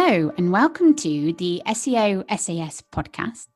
[0.00, 3.48] Hello, and welcome to the SEO SAS podcast,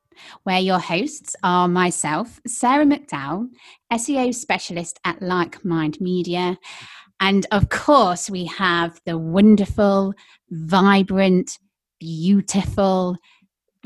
[0.43, 3.47] where your hosts are myself, Sarah McDowell,
[3.93, 6.59] SEO specialist at Like Mind Media.
[7.21, 10.15] And of course, we have the wonderful,
[10.51, 11.61] vibrant,
[12.01, 13.17] beautiful,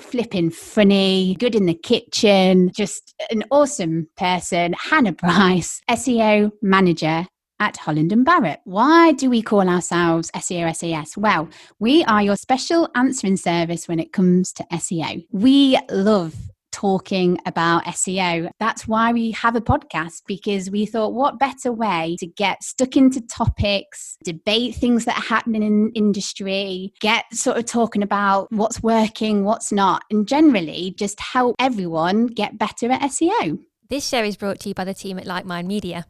[0.00, 7.27] flipping funny, good in the kitchen, just an awesome person, Hannah Bryce, SEO manager
[7.60, 8.60] at Holland and Barrett.
[8.65, 11.16] Why do we call ourselves SEO SAS?
[11.16, 15.27] Well, we are your special answering service when it comes to SEO.
[15.30, 16.34] We love
[16.77, 18.50] talking about SEO.
[18.61, 22.98] That's why we have a podcast because we thought, what better way to get stuck
[22.98, 28.83] into topics, debate things that are happening in industry, get sort of talking about what's
[28.83, 33.59] working, what's not, and generally just help everyone get better at SEO.
[33.88, 36.06] This show is brought to you by the team at Like Mind Media.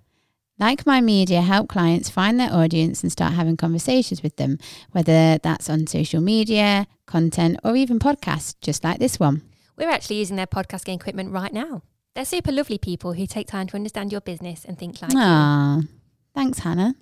[0.59, 4.59] Like Mind Media help clients find their audience and start having conversations with them,
[4.93, 9.43] whether that's on social media, content, or even podcasts, just like this one.
[9.77, 11.83] We're actually using their podcasting equipment right now.
[12.15, 15.83] They're super lovely people who take time to understand your business and think like Aww.
[15.83, 15.89] you.
[16.35, 16.95] Thanks, Hannah.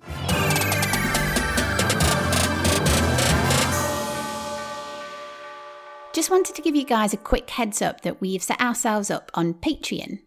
[6.11, 9.31] Just wanted to give you guys a quick heads up that we've set ourselves up
[9.33, 10.19] on Patreon.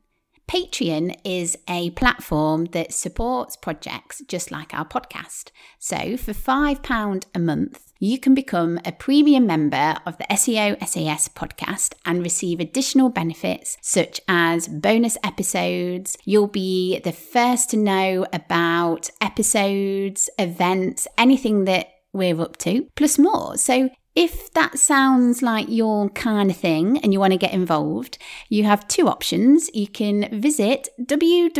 [0.48, 5.50] Patreon is a platform that supports projects just like our podcast.
[5.78, 11.28] So, for £5 a month, you can become a premium member of the SEO SAS
[11.28, 16.16] podcast and receive additional benefits such as bonus episodes.
[16.24, 23.18] You'll be the first to know about episodes, events, anything that we're up to, plus
[23.18, 23.58] more.
[23.58, 28.18] So if that sounds like your kind of thing and you want to get involved,
[28.48, 29.70] you have two options.
[29.72, 31.56] You can visit www.patreon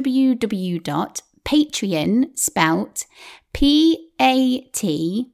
[2.36, 3.06] spelt
[3.52, 5.30] P A T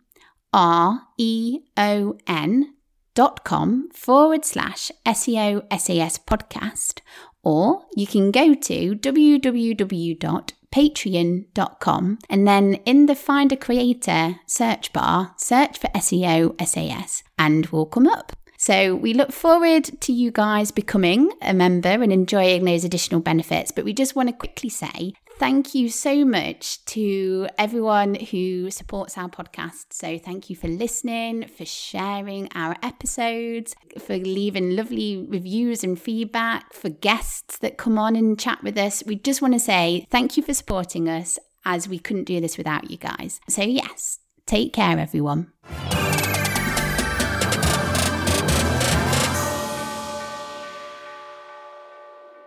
[0.53, 2.75] R E O N
[3.15, 7.01] dot com forward slash SEO SAS podcast,
[7.43, 14.93] or you can go to www patreon.com and then in the find a creator search
[14.93, 18.33] bar, search for SEO SAS and we'll come up.
[18.65, 23.71] So we look forward to you guys becoming a member and enjoying those additional benefits.
[23.71, 29.19] But we just want to quickly say Thank you so much to everyone who supports
[29.19, 29.87] our podcast.
[29.91, 36.73] So, thank you for listening, for sharing our episodes, for leaving lovely reviews and feedback,
[36.73, 39.03] for guests that come on and chat with us.
[39.05, 42.57] We just want to say thank you for supporting us as we couldn't do this
[42.57, 43.41] without you guys.
[43.47, 45.53] So, yes, take care, everyone.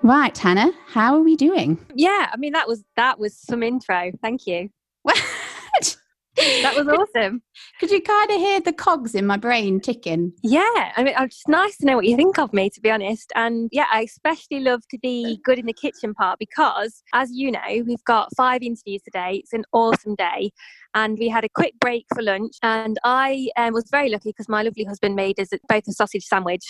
[0.07, 1.77] Right, Hannah, how are we doing?
[1.93, 4.13] Yeah, I mean that was that was some intro.
[4.21, 4.69] Thank you.
[5.05, 7.41] that was awesome.
[7.79, 10.33] Could you kind of hear the cogs in my brain ticking?
[10.43, 13.31] Yeah, I mean, it's nice to know what you think of me, to be honest.
[13.35, 17.51] And yeah, I especially love to be good in the kitchen part because, as you
[17.51, 19.41] know, we've got five interviews today.
[19.43, 20.51] It's an awesome day,
[20.95, 22.53] and we had a quick break for lunch.
[22.63, 26.25] And I um, was very lucky because my lovely husband made us both a sausage
[26.25, 26.65] sandwich,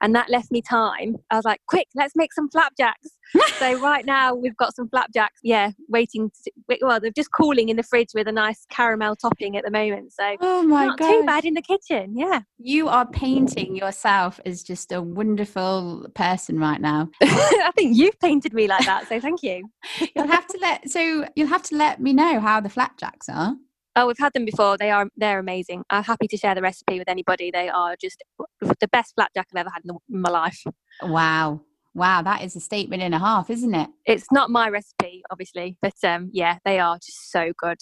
[0.00, 1.16] and that left me time.
[1.30, 3.08] I was like, quick, let's make some flapjacks.
[3.58, 6.30] so right now we've got some flapjacks, yeah, waiting.
[6.44, 9.70] To, well, they're just cooling in the fridge with a nice caramel topping at the
[9.70, 10.12] moment.
[10.12, 12.16] So oh my not too bad in the kitchen.
[12.16, 17.10] Yeah, you are painting yourself as just a wonderful person right now.
[17.22, 19.68] I think you've painted me like that, so thank you.
[20.16, 23.54] you'll have to let so you'll have to let me know how the flapjacks are.
[23.94, 24.78] Oh, we've had them before.
[24.78, 25.84] They are they're amazing.
[25.90, 27.50] I'm happy to share the recipe with anybody.
[27.50, 28.22] They are just
[28.60, 30.62] the best flapjack I've ever had in my life.
[31.02, 31.62] Wow.
[31.94, 33.90] Wow, that is a statement and a half, isn't it?
[34.06, 37.78] It's not my recipe, obviously, but um, yeah, they are just so good.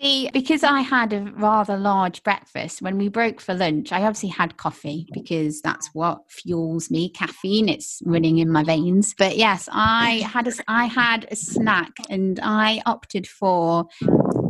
[0.00, 4.30] See, because I had a rather large breakfast, when we broke for lunch, I obviously
[4.30, 7.10] had coffee because that's what fuels me.
[7.10, 9.14] Caffeine, it's running in my veins.
[9.18, 13.88] But yes, I had a, I had a snack and I opted for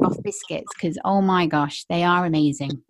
[0.05, 2.83] off biscuits because oh my gosh, they are amazing.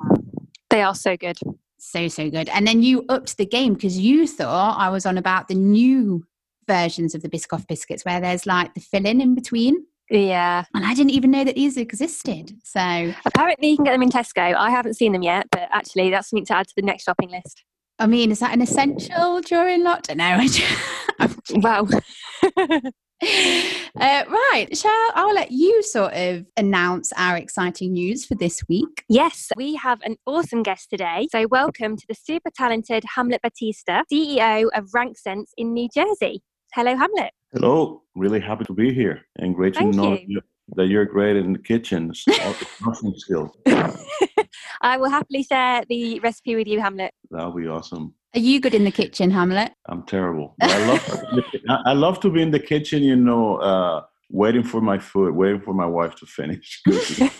[0.68, 1.38] They are so good
[1.82, 5.16] so so good and then you upped the game because you thought i was on
[5.16, 6.22] about the new
[6.66, 10.94] versions of the biscoff biscuits where there's like the filling in between yeah and i
[10.94, 14.70] didn't even know that these existed so apparently you can get them in tesco i
[14.70, 17.64] haven't seen them yet but actually that's something to add to the next shopping list
[17.98, 21.28] i mean is that an essential during lockdown no
[21.60, 21.86] wow
[23.22, 29.04] Uh, right, Shall I'll let you sort of announce our exciting news for this week.
[29.10, 31.28] Yes, we have an awesome guest today.
[31.30, 36.40] So, welcome to the super talented Hamlet Batista, CEO of RankSense in New Jersey.
[36.72, 37.32] Hello, Hamlet.
[37.52, 40.40] Hello, really happy to be here and great Thank to know you.
[40.76, 42.14] that you're great in the kitchen,
[43.16, 43.50] skills.
[44.80, 47.12] I will happily share the recipe with you, Hamlet.
[47.28, 48.14] That'll be awesome.
[48.34, 49.72] Are you good in the kitchen, Hamlet?
[49.86, 50.54] I'm terrible.
[50.62, 51.42] I love
[51.86, 55.60] I love to be in the kitchen, you know, uh, waiting for my food, waiting
[55.60, 57.30] for my wife to finish cooking.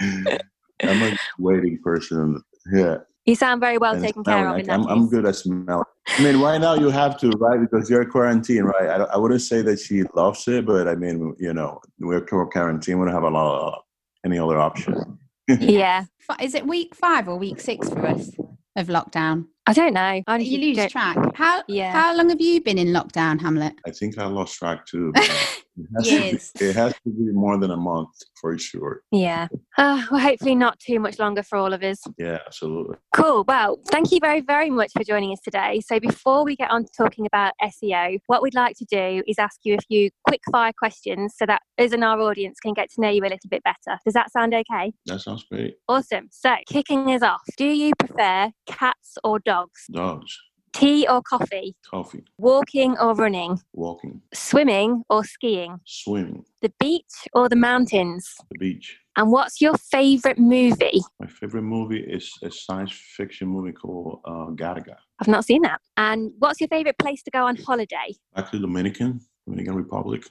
[0.84, 2.40] I'm a waiting person.
[2.72, 2.98] Yeah.
[3.24, 4.90] You sound very well And taken care of in that I'm, case.
[4.90, 5.84] I'm good at smell.
[6.08, 7.60] I mean, right now you have to, right?
[7.60, 8.88] Because you're quarantined, right?
[8.88, 12.98] I, I wouldn't say that she loves it, but I mean, you know, we're quarantined.
[12.98, 13.82] We don't have a lot of
[14.24, 15.18] any other option.
[15.48, 16.04] yeah.
[16.40, 18.30] Is it week five or week six for us
[18.76, 19.46] of lockdown?
[19.66, 20.00] I don't know.
[20.00, 21.16] I honestly You lose don't- track.
[21.36, 21.92] How Yeah.
[21.92, 23.74] how long have you been in lockdown, Hamlet?
[23.86, 25.12] I think I lost track too.
[25.76, 26.52] It has, Yes.
[26.52, 28.10] to be, it has to be more than a month
[28.40, 29.02] for sure.
[29.10, 29.48] Yeah.
[29.78, 32.02] Uh, well, hopefully not too much longer for all of us.
[32.18, 32.96] Yeah, absolutely.
[33.16, 33.44] Cool.
[33.48, 35.80] Well, thank you very, very much for joining us today.
[35.80, 39.38] So, before we get on to talking about SEO, what we'd like to do is
[39.38, 42.90] ask you a few quick fire questions so that us and our audience can get
[42.92, 43.98] to know you a little bit better.
[44.04, 44.92] Does that sound okay?
[45.06, 45.74] That sounds great.
[45.88, 46.28] Awesome.
[46.30, 49.84] So, kicking us off, do you prefer cats or dogs?
[49.90, 50.36] Dogs,
[50.72, 51.74] Tea or coffee?
[51.88, 53.58] coffee, Walking or running?
[53.72, 55.78] walking, Swimming or skiing?
[55.84, 58.26] swimming, The beach or the mountains?
[58.50, 58.98] the beach.
[59.16, 61.02] And what's your favourite movie?
[61.20, 64.96] My favorite movie is a science fiction movie called uh, Gattaca.
[65.20, 65.80] I've not seen that.
[65.98, 68.14] And what's your favourite place to go on holiday?
[68.34, 70.24] Actually, Dominican, Dominican Republic.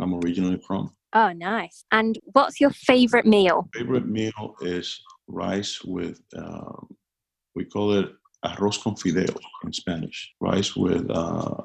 [0.00, 0.90] I'm originally from.
[1.12, 1.84] Oh, nice.
[1.92, 3.68] And what's your favourite meal?
[3.72, 6.88] Favorite meal is rice with, um,
[7.54, 8.10] we call it
[8.44, 10.32] arroz con fideos in Spanish.
[10.40, 11.62] Rice with, uh,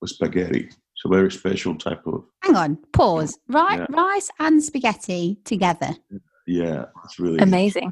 [0.00, 0.66] with spaghetti.
[0.68, 3.38] It's a very special type of, Hang on, pause.
[3.48, 3.86] Right, Yeah.
[3.90, 5.90] rice and spaghetti together.
[6.46, 7.90] yeah, it's really Amazing.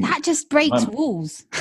[0.00, 1.44] That just breaks walls.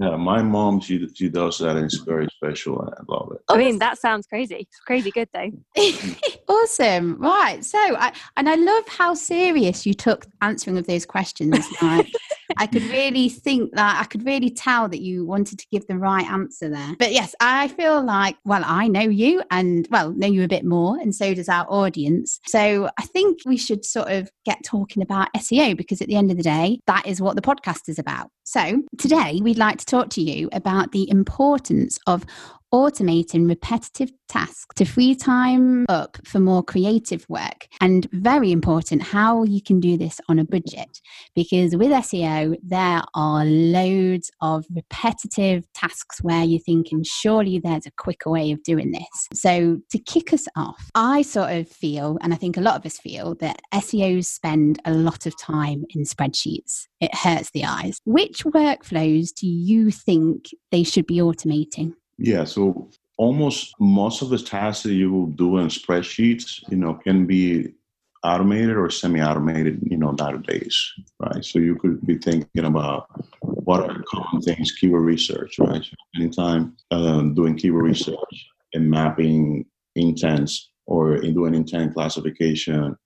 [0.00, 3.42] Yeah, my mom, she, she does that and it's very special and I love it.
[3.50, 4.54] I mean, that sounds crazy.
[4.70, 5.50] It's crazy good though.
[6.48, 7.18] awesome.
[7.20, 7.62] Right.
[7.62, 11.58] So, I, and I love how serious you took answering of those questions.
[11.82, 12.10] Like,
[12.56, 15.98] I could really think that I could really tell that you wanted to give the
[15.98, 16.94] right answer there.
[16.98, 20.64] But yes, I feel like, well, I know you and, well, know you a bit
[20.64, 22.40] more, and so does our audience.
[22.46, 26.30] So I think we should sort of get talking about SEO because at the end
[26.30, 28.30] of the day, that is what the podcast is about.
[28.44, 32.24] So today, we'd like to talk to you about the importance of
[32.72, 37.66] automating repetitive tasks to free time up for more creative work.
[37.80, 41.00] And very important, how you can do this on a budget.
[41.34, 47.92] Because with SEO, there are loads of repetitive tasks where you're thinking, surely there's a
[47.92, 49.28] quicker way of doing this.
[49.32, 52.86] So to kick us off, I sort of feel, and I think a lot of
[52.86, 56.86] us feel, that SEOs spend a lot of time in spreadsheets.
[57.00, 58.00] It hurts the eyes.
[58.04, 61.94] Which workflows do you think they should be automating?
[62.18, 66.94] Yeah, so almost most of the tasks that you will do in spreadsheets, you know,
[66.94, 67.72] can be
[68.24, 71.44] automated or semi-automated, you know, nowadays, right?
[71.44, 73.06] So you could be thinking about
[73.40, 75.84] what are common things, keyword research, right?
[76.16, 82.96] Anytime um, doing keyword research and mapping intents or in doing intent classification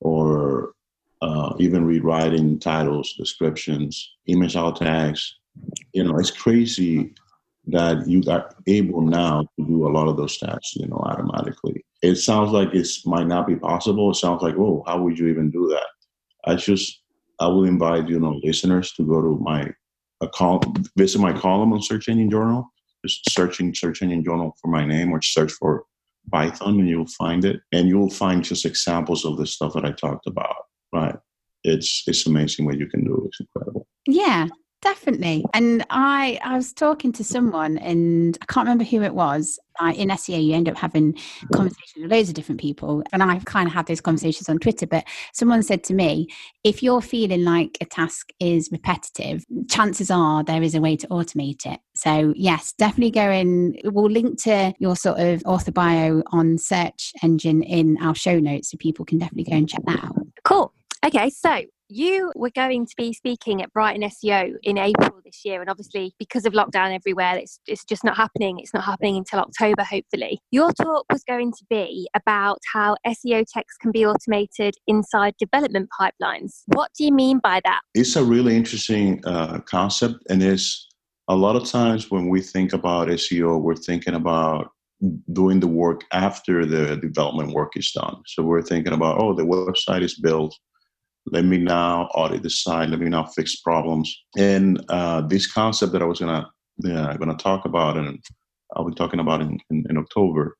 [0.00, 0.72] or
[1.22, 5.36] uh, even rewriting titles, descriptions, image alt tags,
[5.92, 7.12] you know, it's crazy
[7.68, 11.84] that you are able now to do a lot of those tasks, you know, automatically.
[12.02, 14.10] It sounds like it might not be possible.
[14.10, 15.86] It sounds like, oh, how would you even do that?
[16.44, 17.00] I just,
[17.40, 19.72] I will invite, you know, listeners to go to my
[20.22, 20.62] a col-
[20.96, 22.72] visit my column on Search Engine Journal.
[23.04, 25.84] Just searching Search Engine Journal for my name or search for
[26.30, 27.60] Python and you'll find it.
[27.72, 30.56] And you'll find just examples of the stuff that I talked about.
[30.92, 31.16] Right.
[31.64, 33.24] It's it's amazing what you can do.
[33.26, 33.86] It's incredible.
[34.06, 34.46] Yeah,
[34.82, 35.44] definitely.
[35.54, 39.58] And I I was talking to someone and I can't remember who it was.
[39.78, 41.12] Uh, in SEO, you end up having
[41.52, 43.02] conversations with loads of different people.
[43.12, 44.86] And I've kind of had those conversations on Twitter.
[44.86, 45.04] But
[45.34, 46.28] someone said to me,
[46.64, 51.06] if you're feeling like a task is repetitive, chances are there is a way to
[51.08, 51.78] automate it.
[51.94, 53.76] So, yes, definitely go in.
[53.84, 58.70] We'll link to your sort of author bio on search engine in our show notes
[58.70, 60.16] so people can definitely go and check that out.
[60.42, 60.72] Cool.
[61.04, 65.60] Okay, so you were going to be speaking at Brighton SEO in April this year,
[65.60, 68.58] and obviously because of lockdown everywhere, it's it's just not happening.
[68.58, 70.40] It's not happening until October, hopefully.
[70.50, 75.88] Your talk was going to be about how SEO text can be automated inside development
[76.00, 76.62] pipelines.
[76.66, 77.80] What do you mean by that?
[77.94, 80.86] it's a really interesting uh, concept and it's
[81.28, 84.70] a lot of times when we think about seo we're thinking about
[85.32, 89.42] doing the work after the development work is done so we're thinking about oh the
[89.42, 90.54] website is built
[91.26, 92.88] let me now audit the site.
[92.88, 94.16] Let me now fix problems.
[94.36, 98.22] And uh, this concept that i was gonna yeah, gonna talk about and
[98.74, 100.56] i'll be talking about in, in, in october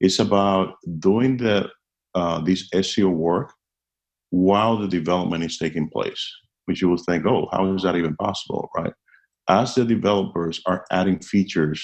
[0.00, 1.68] is about doing the
[2.14, 3.52] uh, this seo work
[4.30, 6.24] while the development is taking place
[6.68, 8.92] which you will think, oh, how is that even possible, right?
[9.48, 11.82] As the developers are adding features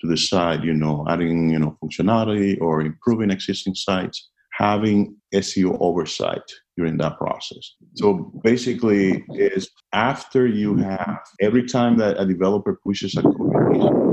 [0.00, 5.78] to the site, you know, adding, you know, functionality or improving existing sites, having SEO
[5.80, 6.42] oversight
[6.76, 7.74] during that process.
[7.94, 14.06] So basically, is after you have every time that a developer pushes a code,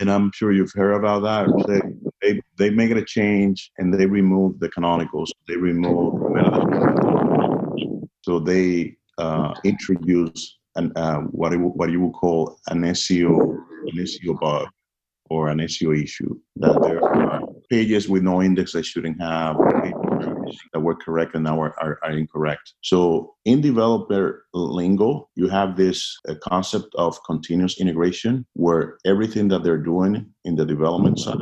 [0.00, 1.46] and I'm sure you've heard about that.
[1.68, 5.28] They, they, they make it a change and they remove the canonicals.
[5.46, 6.14] They remove
[8.22, 13.98] so they uh, introduce an, uh, what, it, what you would call an SEO an
[13.98, 14.68] SEO bug
[15.28, 17.40] or an SEO issue that there are
[17.70, 19.56] pages with no index that shouldn't have
[20.72, 22.74] that were correct and now are, are, are incorrect.
[22.82, 29.62] So in developer lingo, you have this uh, concept of continuous integration where everything that
[29.62, 31.36] they're doing in the development side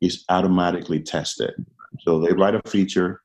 [0.00, 1.52] is automatically tested.
[2.00, 3.22] So they write a feature,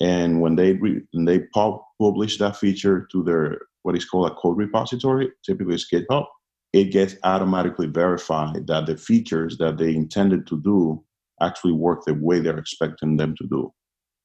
[0.00, 4.58] and when they re- they publish that feature to their what is called a code
[4.58, 6.26] repository, typically it's GitHub,
[6.72, 11.02] it gets automatically verified that the features that they intended to do
[11.40, 13.72] actually work the way they're expecting them to do.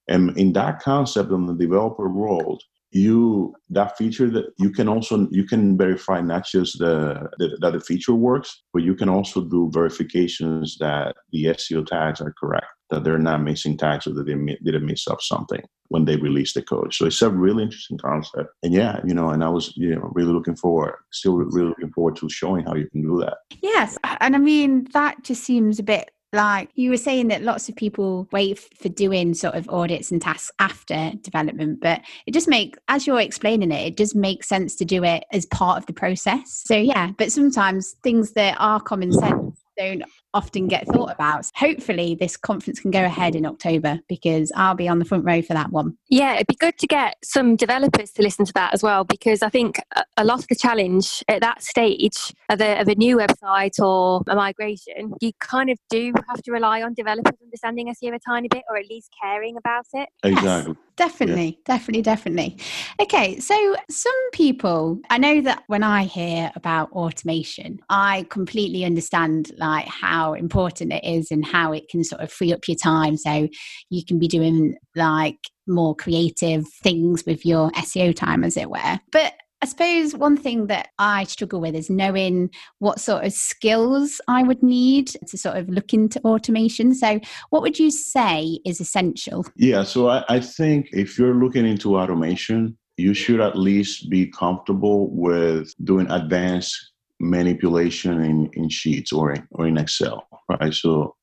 [0.07, 2.63] And in that concept on the developer world,
[2.95, 7.73] you that feature that you can also you can verify not just the, the, that
[7.73, 12.67] the feature works, but you can also do verifications that the SEO tags are correct,
[12.91, 14.33] that they're not missing tags or that they
[14.63, 16.93] didn't miss up something when they release the code.
[16.93, 18.49] So it's a really interesting concept.
[18.63, 21.91] And yeah, you know, and I was you know really looking forward, still really looking
[21.91, 23.37] forward to showing how you can do that.
[23.61, 27.69] Yes, and I mean that just seems a bit like you were saying that lots
[27.69, 32.47] of people wait for doing sort of audits and tasks after development but it just
[32.47, 35.85] make as you're explaining it it does make sense to do it as part of
[35.85, 36.63] the process.
[36.65, 40.03] So yeah but sometimes things that are common sense don't
[40.35, 41.49] often get thought about.
[41.55, 45.41] Hopefully, this conference can go ahead in October because I'll be on the front row
[45.41, 45.97] for that one.
[46.09, 49.41] Yeah, it'd be good to get some developers to listen to that as well because
[49.41, 49.79] I think
[50.17, 54.21] a lot of the challenge at that stage of a, of a new website or
[54.27, 58.47] a migration, you kind of do have to rely on developers understanding SEO a tiny
[58.49, 60.09] bit or at least caring about it.
[60.23, 60.73] Exactly.
[60.73, 61.63] Yes, definitely, yeah.
[61.65, 62.57] definitely, definitely.
[63.01, 69.51] Okay, so some people, I know that when I hear about automation, I completely understand
[69.57, 72.77] like how how important it is and how it can sort of free up your
[72.77, 73.47] time so
[73.89, 78.99] you can be doing like more creative things with your SEO time, as it were.
[79.11, 84.19] But I suppose one thing that I struggle with is knowing what sort of skills
[84.27, 86.93] I would need to sort of look into automation.
[86.93, 89.45] So, what would you say is essential?
[89.55, 94.27] Yeah, so I, I think if you're looking into automation, you should at least be
[94.27, 100.73] comfortable with doing advanced manipulation in, in sheets or in, or in Excel, right?
[100.73, 101.15] So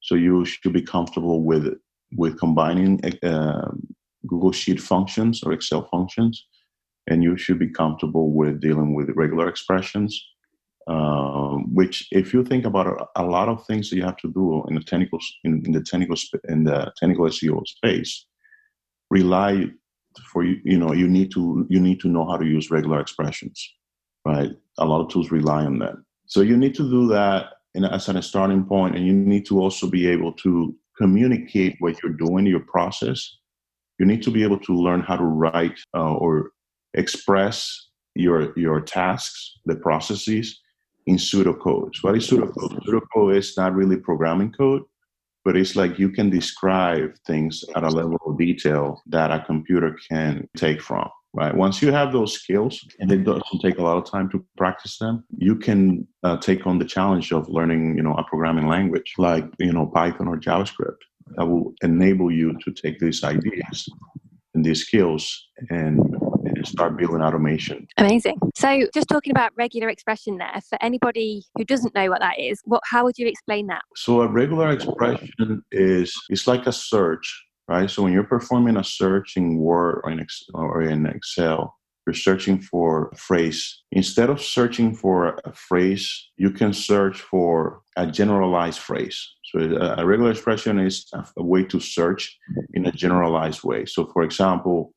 [0.00, 1.66] so you should be comfortable with
[2.16, 3.70] with combining uh,
[4.26, 6.46] Google Sheet functions or Excel functions,
[7.08, 10.12] and you should be comfortable with dealing with regular expressions.
[10.86, 14.62] Um, which, if you think about a, lot of things that you have to do
[14.68, 16.16] in the technical in, in the technical
[16.50, 18.26] in the technical SEO space,
[19.10, 19.70] rely
[20.30, 20.60] for you.
[20.62, 23.58] You know, you need to you need to know how to use regular expressions
[24.24, 24.50] right?
[24.78, 25.94] A lot of tools rely on that.
[26.26, 29.60] So you need to do that in, as a starting point, and you need to
[29.60, 33.36] also be able to communicate what you're doing, your process.
[33.98, 36.50] You need to be able to learn how to write uh, or
[36.94, 40.60] express your your tasks, the processes
[41.06, 41.92] in pseudocode.
[42.02, 42.80] What is pseudocode?
[42.84, 44.82] Pseudocode is not really programming code,
[45.44, 49.96] but it's like you can describe things at a level of detail that a computer
[50.08, 51.54] can take from right?
[51.54, 54.98] Once you have those skills, and it doesn't take a lot of time to practice
[54.98, 59.12] them, you can uh, take on the challenge of learning, you know, a programming language
[59.18, 61.02] like you know Python or JavaScript
[61.36, 63.88] that will enable you to take these ideas
[64.54, 65.98] and these skills and,
[66.44, 67.88] and start building automation.
[67.96, 68.38] Amazing.
[68.54, 72.60] So, just talking about regular expression there, for anybody who doesn't know what that is,
[72.64, 73.82] what how would you explain that?
[73.96, 77.90] So, a regular expression is it's like a search right?
[77.90, 81.74] So when you're performing a search in Word or in, or in Excel,
[82.06, 83.82] you're searching for a phrase.
[83.92, 89.26] Instead of searching for a phrase, you can search for a generalized phrase.
[89.44, 92.36] So a regular expression is a way to search
[92.74, 93.86] in a generalized way.
[93.86, 94.92] So for example,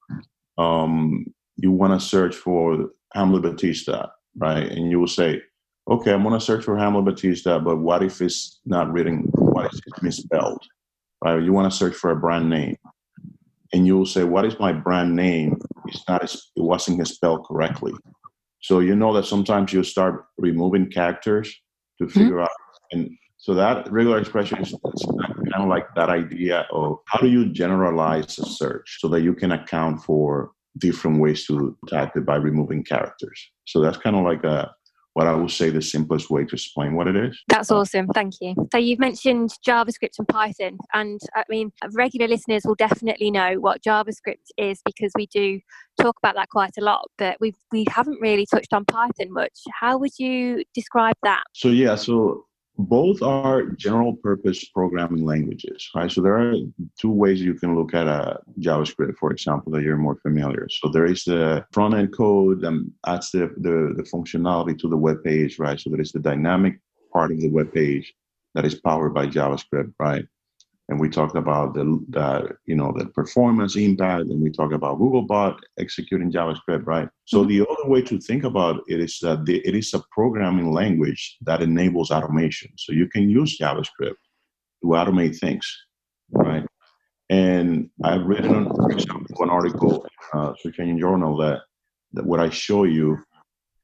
[0.58, 4.70] um, you want to search for Hamlet Batista, right?
[4.70, 5.42] And you will say,
[5.90, 9.68] okay, I'm going to search for Hamlet Batista, but what if it's not written, what
[9.68, 10.62] if it's misspelled?
[11.24, 11.42] Right?
[11.42, 12.78] You want to search for a brand name,
[13.74, 16.24] and you'll say, "What is my brand name?" It's not.
[16.24, 17.94] It wasn't spelled correctly.
[18.62, 21.54] So you know that sometimes you start removing characters
[22.00, 22.20] to mm-hmm.
[22.20, 22.44] figure mm-hmm.
[22.44, 22.50] out,
[22.92, 27.52] and so that regular expression is kind of like that idea of how do you
[27.54, 32.36] generalize a search so that you can account for different ways to type it by
[32.36, 33.50] removing characters.
[33.66, 34.74] So that's kind of like a
[35.18, 37.42] what I will say the simplest way to explain what it is.
[37.48, 38.08] That's uh, awesome.
[38.10, 38.54] Thank you.
[38.72, 43.82] So you've mentioned JavaScript and Python, and I mean, regular listeners will definitely know what
[43.82, 45.60] JavaScript is because we do
[46.00, 49.58] talk about that quite a lot, but we we haven't really touched on Python much.
[49.74, 51.46] How would you describe that?
[51.54, 52.46] So yeah, so
[52.78, 56.12] both are general purpose programming languages, right?
[56.12, 56.56] So there are
[57.00, 60.68] two ways you can look at a JavaScript, for example, that you're more familiar.
[60.70, 64.98] So there is the front end code that adds the, the, the functionality to the
[64.98, 65.80] web page, right?
[65.80, 66.80] So there is the dynamic
[67.12, 68.14] part of the web page
[68.54, 70.26] that is powered by JavaScript, right?
[70.90, 75.00] And we talked about the, the you know the performance impact and we talked about
[75.00, 77.10] googlebot executing javascript right?
[77.26, 77.50] So mm-hmm.
[77.50, 81.38] the other way to think about it is that the, it is a programming language
[81.42, 82.72] that enables automation.
[82.78, 84.16] So you can use javascript
[84.82, 85.66] to automate things
[86.32, 86.66] right?
[87.30, 91.60] And i've written for example an article uh search engine journal that
[92.14, 93.18] that what i show you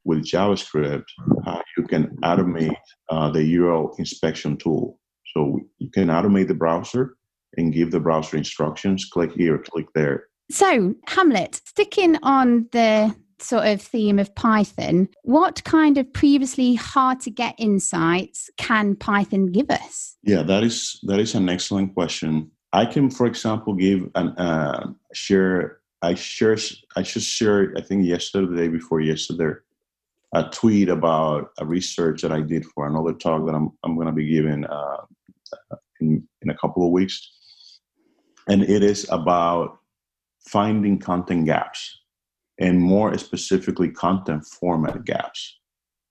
[0.05, 1.03] with javascript
[1.45, 2.75] how you can automate
[3.09, 4.97] uh, the url inspection tool
[5.33, 7.15] so you can automate the browser
[7.57, 10.27] and give the browser instructions click here, click there.
[10.51, 17.19] So, Hamlet, sticking on the sort of theme of Python, what kind of previously hard
[17.21, 20.15] to get insights can Python give us?
[20.23, 22.51] Yeah, that is that is an excellent question.
[22.71, 25.79] I can, for example, give an uh, share.
[26.01, 26.57] I share.
[26.95, 27.77] I just shared.
[27.77, 29.53] I think yesterday, the day before yesterday,
[30.33, 34.07] a tweet about a research that I did for another talk that I'm I'm going
[34.07, 34.97] to be giving uh,
[36.01, 37.31] in, in a couple of weeks.
[38.47, 39.79] And it is about
[40.47, 41.99] finding content gaps
[42.59, 45.59] and more specifically content format gaps.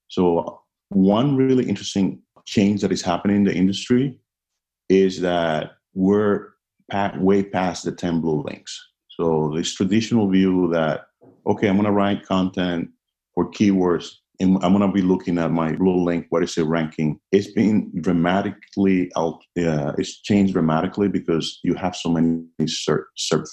[0.07, 4.19] So, one really interesting change that is happening in the industry
[4.89, 6.49] is that we're
[7.17, 8.79] way past the 10 blue links.
[9.17, 11.07] So, this traditional view that,
[11.47, 12.89] okay, I'm going to write content
[13.33, 16.25] for keywords and I'm going to be looking at my blue link.
[16.29, 17.19] What is it ranking?
[17.31, 19.41] It's been dramatically out.
[19.57, 23.05] Uh, it's changed dramatically because you have so many search,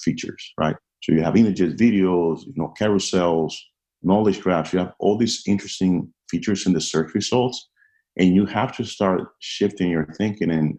[0.03, 0.77] features, right?
[1.03, 3.55] So you have images, videos, you know, carousels,
[4.03, 4.73] knowledge graphs.
[4.73, 7.69] You have all these interesting features in the search results,
[8.17, 10.79] and you have to start shifting your thinking and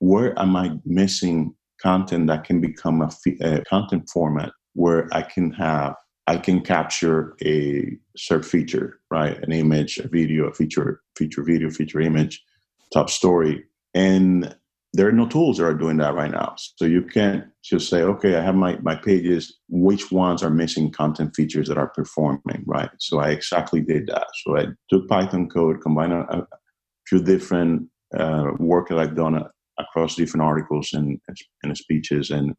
[0.00, 5.52] where am I missing content that can become a, a content format where I can
[5.52, 5.94] have
[6.26, 9.42] I can capture a search feature, right?
[9.42, 12.42] An image, a video, a feature, feature video, feature image,
[12.92, 13.64] top story.
[13.94, 14.54] And
[14.94, 16.54] there are no tools that are doing that right now.
[16.76, 20.92] So you can't just say, okay, I have my, my pages, which ones are missing
[20.92, 22.90] content features that are performing, right?
[22.98, 24.26] So I exactly did that.
[24.44, 26.46] So I took Python code, combined a,
[27.08, 31.20] few different uh, work that I've done uh, across different articles and,
[31.62, 32.54] and speeches, and,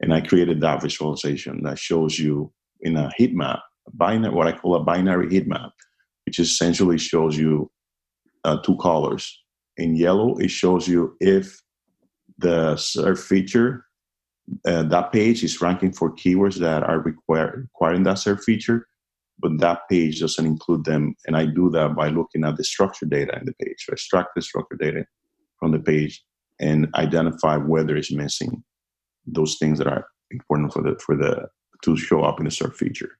[0.00, 3.60] and I created that visualization that shows you in a heat map,
[3.94, 5.70] binary, what I call a binary heat map,
[6.26, 7.70] which essentially shows you
[8.44, 9.40] uh, two colors.
[9.76, 11.62] In yellow, it shows you if
[12.38, 13.86] the search feature,
[14.66, 18.86] uh, that page is ranking for keywords that are require, requiring that search feature,
[19.38, 21.14] but that page doesn't include them.
[21.26, 23.76] And I do that by looking at the structured data in the page.
[23.78, 25.06] So I extract the structured data
[25.58, 26.22] from the page
[26.60, 28.62] and identify whether it's missing
[29.26, 31.48] those things that are important for the for the
[31.82, 33.18] to show up in the search feature.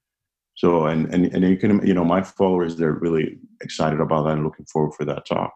[0.54, 4.34] So and and and you can you know my followers they're really excited about that
[4.34, 5.52] and looking forward for that talk.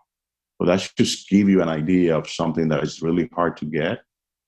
[0.59, 3.66] But that should just give you an idea of something that is really hard to
[3.66, 3.99] get.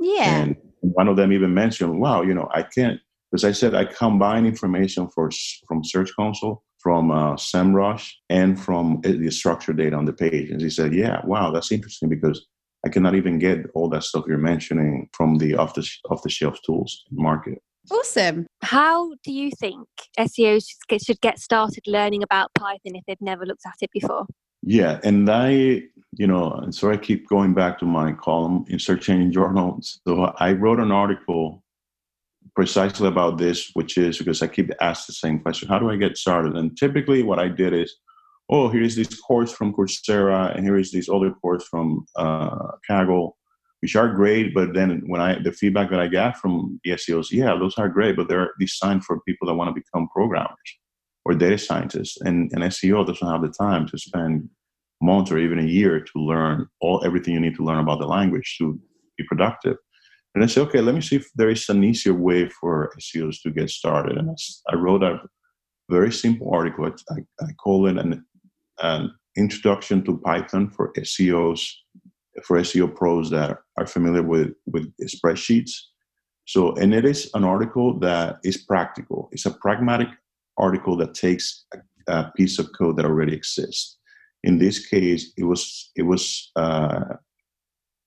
[0.01, 0.43] Yeah.
[0.43, 3.85] And one of them even mentioned, "Wow, you know, I can't." Because I said I
[3.85, 5.31] combine information for
[5.67, 10.51] from Search Console, from uh, SEMrush, and from the structured data on the page.
[10.51, 12.47] And he said, "Yeah, wow, that's interesting because
[12.87, 16.31] I cannot even get all that stuff you're mentioning from the off the off the
[16.31, 18.47] shelf tools market." Awesome.
[18.63, 19.87] How do you think
[20.19, 20.67] SEOs
[21.05, 24.27] should get started learning about Python if they've never looked at it before?
[24.63, 28.79] Yeah, and I, you know, and so I keep going back to my column in
[28.79, 29.79] Search Engine Journal.
[30.07, 31.63] So I wrote an article
[32.55, 35.97] precisely about this, which is because I keep asked the same question: How do I
[35.97, 36.57] get started?
[36.57, 37.95] And typically, what I did is,
[38.51, 42.73] oh, here is this course from Coursera, and here is this other course from uh,
[42.91, 43.33] Kaggle,
[43.81, 44.55] which are great.
[44.55, 47.89] But then when I the feedback that I got from the SEOs, yeah, those are
[47.89, 50.57] great, but they're designed for people that want to become programmers
[51.25, 52.21] or data scientists.
[52.21, 54.49] And an SEO doesn't have the time to spend
[55.01, 58.07] months or even a year to learn all everything you need to learn about the
[58.07, 58.79] language to
[59.17, 59.77] be productive.
[60.35, 63.43] And I said, okay, let me see if there is an easier way for SEOs
[63.43, 64.19] to get started.
[64.19, 64.37] And
[64.71, 65.21] I wrote a
[65.91, 66.91] very simple article.
[67.11, 68.25] I, I call it an,
[68.81, 71.71] an introduction to Python for SEOs
[72.45, 75.73] for SEO pros that are familiar with, with spreadsheets.
[76.47, 79.29] So, and it is an article that is practical.
[79.33, 80.09] It's a pragmatic
[80.57, 81.79] article that takes a,
[82.13, 83.99] a piece of code that already exists.
[84.45, 87.17] In this case, it was it was uh,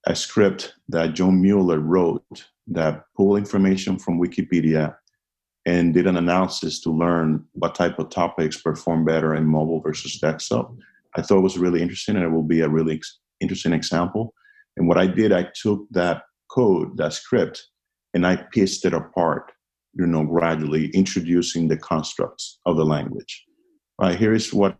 [0.08, 2.24] a script that John Mueller wrote
[2.68, 4.96] that pulled information from Wikipedia
[5.66, 10.20] and did an analysis to learn what type of topics perform better in mobile versus
[10.20, 10.74] desktop.
[11.16, 12.96] I thought it was really interesting, and it will be a really
[13.42, 14.34] interesting example.
[14.78, 17.68] And what I did, I took that code, that script,
[18.14, 19.52] and I pieced it apart,
[19.94, 23.46] you know, gradually introducing the constructs of the language.
[24.00, 24.78] Right here is what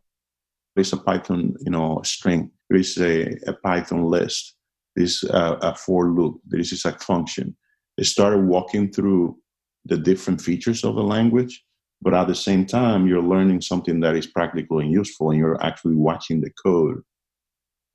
[0.76, 2.52] is a Python, you know, string.
[2.70, 4.56] There is a, a Python list.
[4.96, 6.42] This uh, a for loop.
[6.46, 7.56] This is a function.
[7.98, 9.38] They started walking through
[9.86, 11.64] the different features of the language,
[12.02, 15.64] but at the same time, you're learning something that is practical and useful, and you're
[15.64, 17.02] actually watching the code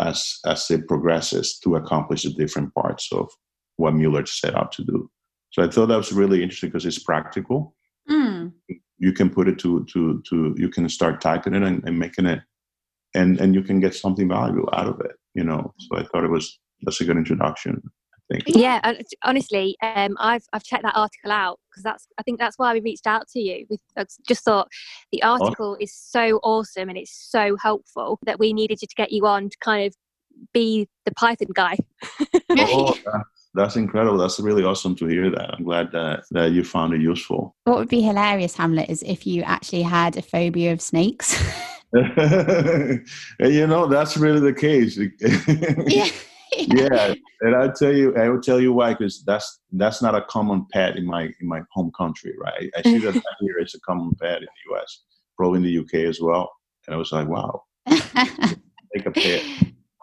[0.01, 3.29] as as it progresses to accomplish the different parts of
[3.77, 5.11] what Mueller set out to do.
[5.51, 7.75] So I thought that was really interesting because it's practical.
[8.11, 8.53] Mm.
[8.99, 12.27] You can put it to to to you can start typing it and, and making
[12.27, 12.41] it,
[13.15, 15.17] and and you can get something valuable out of it.
[15.35, 17.83] You know, so I thought it was that's a good introduction
[18.31, 18.45] think.
[18.47, 18.81] Yeah,
[19.23, 22.81] honestly, um, I've I've checked that article out because that's I think that's why we
[22.81, 23.67] reached out to you.
[23.71, 23.79] We
[24.27, 24.69] just thought
[25.12, 25.83] the article oh.
[25.83, 29.51] is so awesome and it's so helpful that we needed you to get you on
[29.51, 29.95] to kind of
[30.53, 31.77] be the Python guy.
[32.51, 32.95] oh,
[33.55, 34.19] that's incredible.
[34.19, 35.55] That's really awesome to hear that.
[35.55, 37.57] I'm glad that, that you found it useful.
[37.65, 41.43] What would be hilarious, Hamlet, is if you actually had a phobia of snakes.
[41.95, 44.99] you know, that's really the case.
[45.87, 46.09] yeah
[46.57, 50.23] yeah, and I'll tell you, I will tell you why, because that's that's not a
[50.23, 52.71] common pet in my in my home country, right?
[52.77, 55.03] I see that here it's a common pet in the U.S.,
[55.37, 56.07] probably in the U.K.
[56.07, 56.51] as well.
[56.87, 59.42] And I was like, wow, take a pet.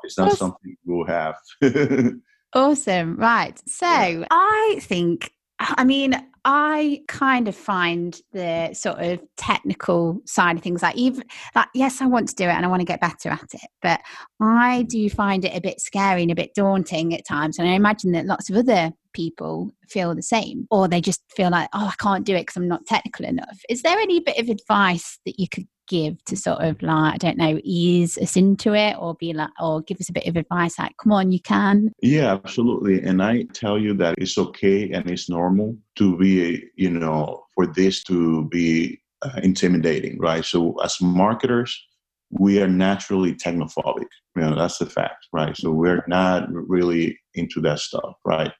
[0.03, 1.35] It's not something we'll have.
[2.53, 3.61] awesome, right?
[3.69, 4.25] So yeah.
[4.29, 6.13] I think, I mean,
[6.45, 11.23] I kind of find the sort of technical side of things like even
[11.55, 13.69] like yes, I want to do it and I want to get better at it,
[13.81, 14.01] but
[14.41, 14.87] I mm.
[14.87, 17.59] do find it a bit scary and a bit daunting at times.
[17.59, 21.49] And I imagine that lots of other people feel the same, or they just feel
[21.49, 23.59] like, oh, I can't do it because I'm not technical enough.
[23.69, 27.17] Is there any bit of advice that you could give to sort of like I
[27.17, 30.35] don't know ease us into it or be like or give us a bit of
[30.35, 31.91] advice like come on you can.
[32.01, 33.01] Yeah absolutely.
[33.01, 37.67] And I tell you that it's okay and it's normal to be you know for
[37.67, 40.45] this to be uh, intimidating right?
[40.45, 41.87] So as marketers
[42.31, 45.55] we are naturally technophobic you know that's the fact right?
[45.57, 48.51] So we're not really into that stuff right?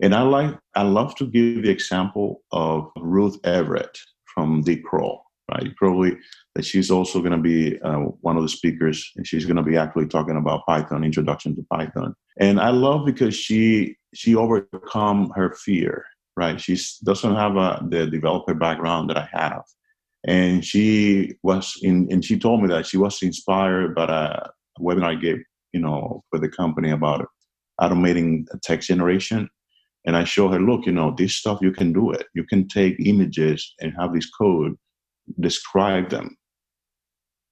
[0.00, 3.96] And I like I love to give the example of Ruth Everett
[4.34, 5.21] from Deep Crawl
[5.52, 5.74] right?
[5.76, 6.16] Probably
[6.54, 9.62] that she's also going to be uh, one of the speakers, and she's going to
[9.62, 12.14] be actually talking about Python, introduction to Python.
[12.38, 16.04] And I love because she she overcome her fear,
[16.36, 16.60] right?
[16.60, 19.62] She doesn't have a, the developer background that I have,
[20.26, 25.04] and she was in, and she told me that she was inspired by a webinar
[25.04, 27.26] I gave, you know, for the company about
[27.80, 29.48] automating text generation.
[30.04, 32.26] And I show her, look, you know, this stuff you can do it.
[32.34, 34.74] You can take images and have this code
[35.42, 36.36] describe them.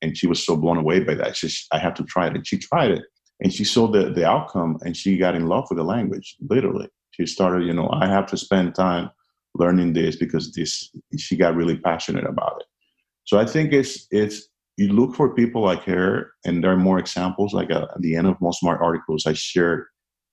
[0.03, 1.37] And she was so blown away by that.
[1.37, 2.35] She I have to try it.
[2.35, 3.03] And she tried it.
[3.42, 6.88] And she saw the, the outcome and she got in love with the language, literally.
[7.12, 9.11] She started, you know, I have to spend time
[9.55, 12.66] learning this because this she got really passionate about it.
[13.24, 16.98] So I think it's it's you look for people like her, and there are more
[16.98, 17.53] examples.
[17.53, 19.88] Like uh, at the end of most of my articles, I share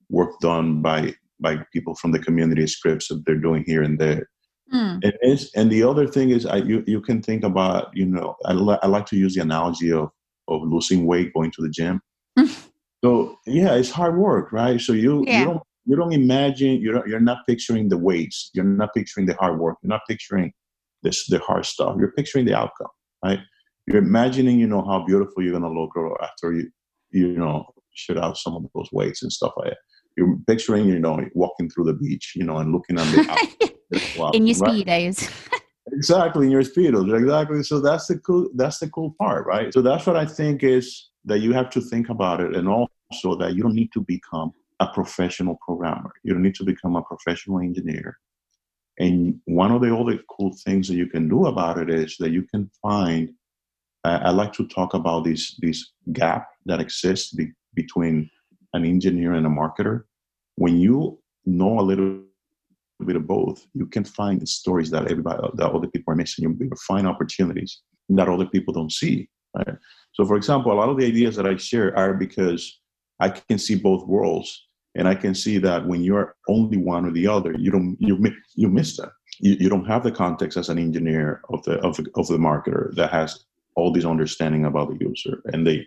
[0.10, 4.30] work done by by people from the community scripts that they're doing here and there.
[4.73, 4.99] Mm.
[5.03, 8.36] And, it's, and the other thing is, I, you, you can think about, you know,
[8.45, 10.10] I, li- I like to use the analogy of,
[10.47, 12.01] of losing weight, going to the gym.
[13.03, 14.80] so yeah, it's hard work, right?
[14.80, 15.39] So you, yeah.
[15.39, 19.25] you don't you don't imagine you don't, you're not picturing the weights, you're not picturing
[19.25, 20.51] the hard work, you're not picturing
[21.01, 21.95] this the hard stuff.
[21.97, 22.89] You're picturing the outcome,
[23.23, 23.39] right?
[23.86, 26.69] You're imagining, you know, how beautiful you're gonna look after you,
[27.12, 29.77] you know, shoot out some of those weights and stuff like that.
[30.17, 34.47] You're picturing, you know, walking through the beach, you know, and looking at the in
[34.47, 35.32] your speedos.
[35.91, 37.15] exactly in your speedos.
[37.17, 37.63] Exactly.
[37.63, 38.49] So that's the cool.
[38.56, 39.73] That's the cool part, right?
[39.73, 43.36] So that's what I think is that you have to think about it, and also
[43.36, 46.12] that you don't need to become a professional programmer.
[46.23, 48.17] You don't need to become a professional engineer.
[48.99, 52.32] And one of the other cool things that you can do about it is that
[52.32, 53.32] you can find.
[54.03, 58.30] Uh, I like to talk about this this gap that exists be, between
[58.73, 60.03] an engineer and a marketer.
[60.58, 62.22] When you know a little
[63.06, 66.43] bit of both, you can find the stories that everybody that other people are missing.
[66.60, 69.30] You find opportunities that other people don't see.
[69.56, 69.76] Right?
[70.13, 72.80] So, for example, a lot of the ideas that I share are because
[73.20, 74.67] I can see both worlds,
[74.98, 78.17] And I can see that when you're only one or the other, you don't you
[78.56, 79.12] you miss that.
[79.39, 82.38] You, you don't have the context as an engineer of the of the of the
[82.38, 85.86] marketer that has all this understanding about the user, and they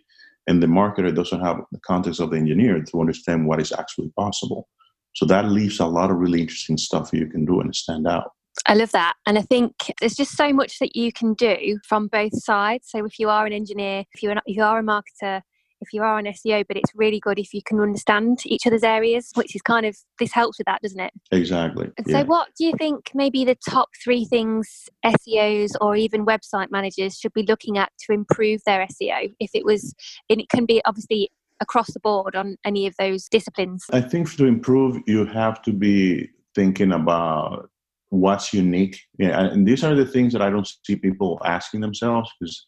[0.51, 4.11] and the marketer doesn't have the context of the engineer to understand what is actually
[4.19, 4.69] possible.
[5.15, 8.33] So that leaves a lot of really interesting stuff you can do and stand out.
[8.67, 9.15] I love that.
[9.27, 12.89] And I think there's just so much that you can do from both sides.
[12.91, 15.43] So if you are an engineer, if you're, if you are a marketer,
[15.81, 18.83] if you are an SEO, but it's really good if you can understand each other's
[18.83, 21.13] areas, which is kind of this helps with that, doesn't it?
[21.33, 21.91] Exactly.
[21.97, 26.71] And so, what do you think maybe the top three things SEOs or even website
[26.71, 29.35] managers should be looking at to improve their SEO?
[29.41, 29.95] If it was,
[30.29, 33.85] and it can be obviously across the board on any of those disciplines.
[33.93, 37.71] I think to improve, you have to be thinking about
[38.09, 39.01] what's unique.
[39.19, 42.67] Yeah, and these are the things that I don't see people asking themselves because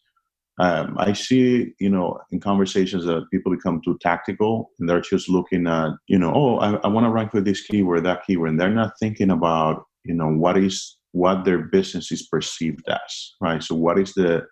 [0.59, 5.27] um, I see, you know, in conversations that people become too tactical and they're just
[5.27, 8.51] looking at, you know, oh, I, I want to rank for this keyword, that keyword,
[8.51, 13.33] and they're not thinking about, you know, what is what their business is perceived as,
[13.41, 13.63] right?
[13.63, 14.45] So what is the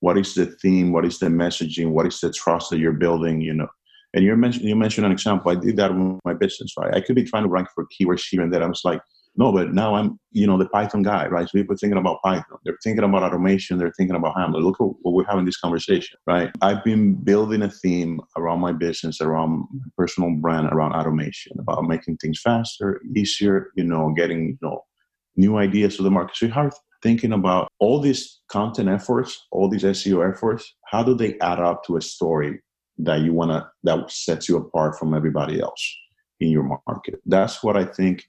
[0.00, 0.92] what is the theme?
[0.92, 1.90] What is the messaging?
[1.90, 3.40] What is the trust that you're building?
[3.40, 3.68] You know,
[4.12, 5.50] and you mentioned you mentioned an example.
[5.52, 6.94] I did that with my business, right?
[6.94, 8.62] I could be trying to rank for keywords here and there.
[8.62, 9.00] I was like,
[9.38, 11.46] no, but now I'm, you know, the Python guy, right?
[11.46, 12.58] So people are thinking about Python.
[12.64, 13.76] They're thinking about automation.
[13.76, 14.62] They're thinking about Hamlet.
[14.62, 16.50] Look at what we're having this conversation, right?
[16.62, 21.84] I've been building a theme around my business, around my personal brand, around automation, about
[21.84, 24.84] making things faster, easier, you know, getting, you know,
[25.36, 26.36] new ideas to the market.
[26.36, 26.72] So you have
[27.02, 31.84] thinking about all these content efforts, all these SEO efforts, how do they add up
[31.84, 32.60] to a story
[32.98, 35.96] that you want to, that sets you apart from everybody else
[36.40, 37.20] in your market?
[37.26, 38.26] That's what I think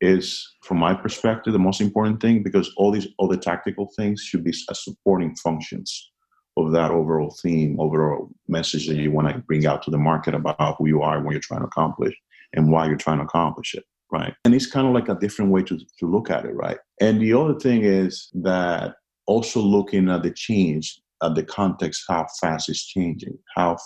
[0.00, 4.44] is from my perspective the most important thing because all these other tactical things should
[4.44, 6.10] be as supporting functions
[6.56, 10.34] of that overall theme overall message that you want to bring out to the market
[10.34, 12.14] about who you are what you're trying to accomplish
[12.54, 14.34] and why you're trying to accomplish it right?
[14.44, 16.78] And it's kind of like a different way to, to look at it right?
[17.00, 22.26] And the other thing is that also looking at the change at the context how
[22.40, 23.76] fast it's changing how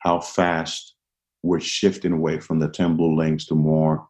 [0.00, 0.94] how fast
[1.42, 4.06] we're shifting away from the 10 blue links to more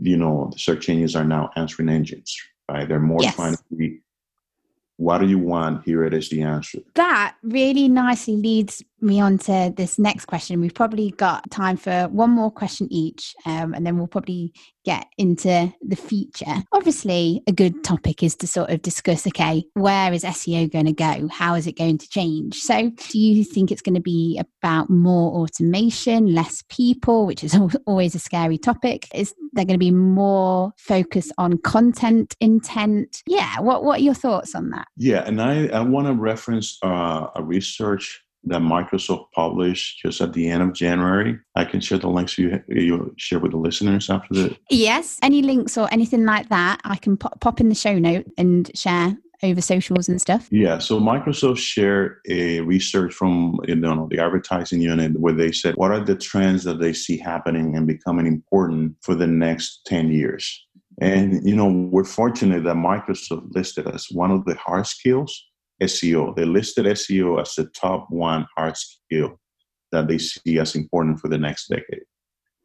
[0.00, 2.36] you know, the search engines are now answering engines,
[2.70, 2.88] right?
[2.88, 3.34] They're more yes.
[3.34, 4.00] trying to be,
[4.96, 5.84] what do you want?
[5.84, 6.78] Here it is the answer.
[6.94, 10.60] That really nicely leads me on to this next question.
[10.60, 14.52] We've probably got time for one more question each, um, and then we'll probably
[14.84, 16.62] get into the future.
[16.72, 20.92] Obviously, a good topic is to sort of discuss okay, where is SEO going to
[20.92, 21.28] go?
[21.28, 22.56] How is it going to change?
[22.56, 27.56] So, do you think it's going to be about more automation, less people, which is
[27.86, 29.08] always a scary topic?
[29.14, 33.22] Is there going to be more focus on content intent?
[33.26, 34.86] Yeah, what, what are your thoughts on that?
[34.96, 40.32] Yeah, and I, I want to reference uh, a research that Microsoft published just at
[40.32, 41.38] the end of January.
[41.54, 44.56] I can share the links you you share with the listeners after the.
[44.70, 48.26] Yes, any links or anything like that, I can pop, pop in the show note
[48.36, 50.48] and share over socials and stuff.
[50.50, 55.74] Yeah, so Microsoft shared a research from you know the advertising unit where they said
[55.76, 60.10] what are the trends that they see happening and becoming important for the next ten
[60.10, 60.66] years.
[61.00, 65.46] And you know we're fortunate that Microsoft listed as one of the hard skills
[65.82, 66.34] SEO.
[66.34, 69.38] They listed SEO as the top one hard skill
[69.92, 72.04] that they see as important for the next decade.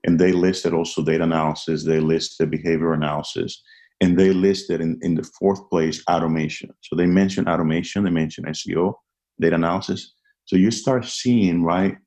[0.06, 3.62] And they listed also data analysis, they listed behavior analysis,
[4.00, 6.70] and they listed in, in the fourth place automation.
[6.82, 8.94] So they mentioned automation, they mentioned SEO,
[9.40, 10.14] data analysis.
[10.46, 11.98] So you start seeing, right,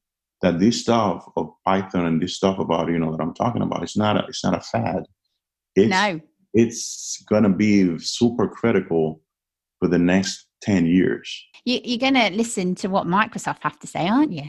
[0.41, 3.83] that this stuff of Python and this stuff about, you know, that I'm talking about,
[3.83, 5.05] it's not a, it's not a fad.
[5.77, 6.21] It's, no.
[6.55, 9.21] It's going to be super critical
[9.79, 11.45] for the next 10 years.
[11.65, 14.45] You, are going to listen to what Microsoft have to say, aren't you?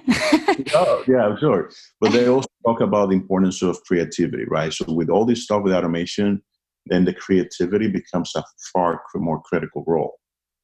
[0.75, 1.69] oh, yeah, sure.
[1.99, 4.71] But they also talk about the importance of creativity, right?
[4.71, 6.41] So with all this stuff with automation,
[6.87, 8.43] then the creativity becomes a
[8.73, 10.19] far more critical role,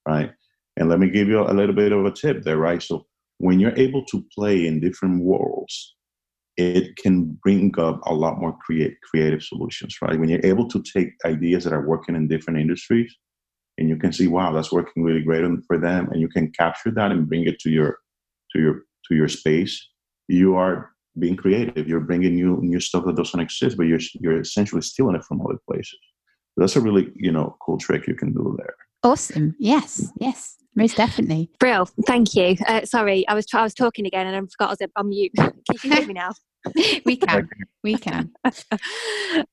[0.07, 0.31] right?
[0.77, 2.81] And let me give you a little bit of a tip there, right?
[2.81, 3.05] So
[3.39, 5.95] when you're able to play in different worlds,
[6.55, 10.19] it can bring up a lot more create, creative solutions, right?
[10.19, 13.15] When you're able to take ideas that are working in different industries
[13.77, 16.91] and you can see wow that's working really great for them and you can capture
[16.91, 17.99] that and bring it to your
[18.53, 18.73] to your
[19.07, 19.89] to your space.
[20.27, 21.87] You are being creative.
[21.87, 25.41] You're bringing new new stuff that doesn't exist but you're you're essentially stealing it from
[25.41, 25.99] other places.
[26.57, 28.75] That's a really you know cool trick you can do there.
[29.03, 29.55] Awesome.
[29.59, 30.55] Yes yes.
[30.75, 31.49] Most definitely.
[31.59, 32.55] Brill thank you.
[32.67, 35.31] Uh, sorry i was i was talking again and i forgot i was on mute.
[35.37, 36.31] Can you hear me now?
[37.05, 37.49] We can.
[37.83, 38.31] We can.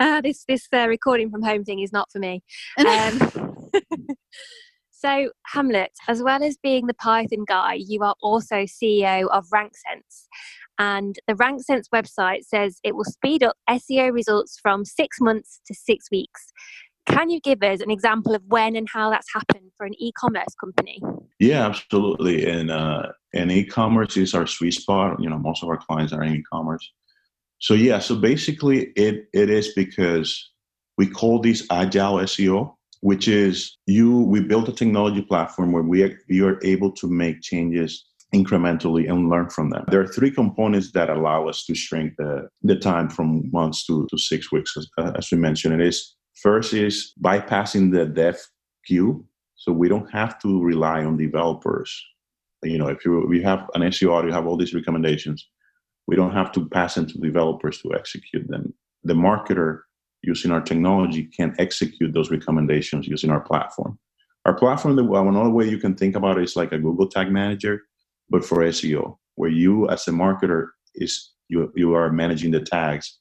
[0.00, 2.42] Uh, this this uh, recording from home thing is not for me.
[2.78, 3.63] Um,
[4.90, 10.26] so, Hamlet, as well as being the Python guy, you are also CEO of RankSense.
[10.78, 15.74] And the RankSense website says it will speed up SEO results from six months to
[15.74, 16.52] six weeks.
[17.06, 20.54] Can you give us an example of when and how that's happened for an e-commerce
[20.58, 21.00] company?
[21.38, 22.46] Yeah, absolutely.
[22.46, 25.20] And uh, and e-commerce is our sweet spot.
[25.20, 26.90] You know, most of our clients are in e-commerce.
[27.58, 30.50] So yeah, so basically, it it is because
[30.96, 34.20] we call this agile SEO, which is you.
[34.22, 38.02] We built a technology platform where we you are able to make changes
[38.34, 39.84] incrementally and learn from them.
[39.88, 44.06] There are three components that allow us to shrink the, the time from months to,
[44.10, 45.80] to six weeks, as, uh, as we mentioned.
[45.80, 48.38] It is First is bypassing the dev
[48.86, 49.24] queue.
[49.54, 51.90] So we don't have to rely on developers.
[52.62, 55.46] You know, if you we have an SEO, you have all these recommendations.
[56.06, 58.74] We don't have to pass them to developers to execute them.
[59.04, 59.80] The marketer
[60.26, 63.98] using our technology can execute those recommendations using our platform.
[64.44, 67.82] Our platform, another way you can think about it is like a Google Tag Manager,
[68.28, 73.18] but for SEO, where you as a marketer is you you are managing the tags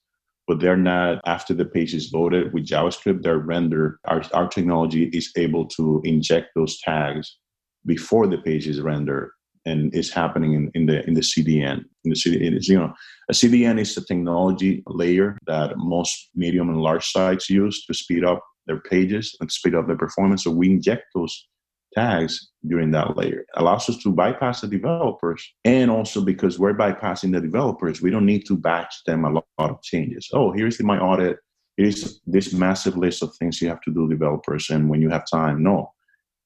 [0.48, 5.06] but they're not after the page is loaded with javascript they're rendered our, our technology
[5.06, 7.38] is able to inject those tags
[7.86, 9.32] before the page is rendered
[9.66, 12.94] and is happening in, in the in the cdn in the cdn is you know
[13.30, 18.24] a cdn is a technology layer that most medium and large sites use to speed
[18.24, 21.48] up their pages and speed up their performance so we inject those
[21.94, 23.46] tags during that layer.
[23.56, 25.54] Allows us to bypass the developers.
[25.64, 29.46] And also because we're bypassing the developers, we don't need to batch them a lot,
[29.60, 30.30] of changes.
[30.34, 31.38] Oh, here's my audit.
[31.78, 34.70] Here's this massive list of things you have to do, developers.
[34.70, 35.92] And when you have time, no.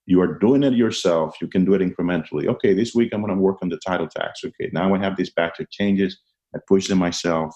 [0.07, 1.35] You are doing it yourself.
[1.41, 2.47] You can do it incrementally.
[2.47, 4.39] Okay, this week I'm going to work on the title tags.
[4.43, 6.17] Okay, now I have this batch of changes.
[6.55, 7.53] I push them myself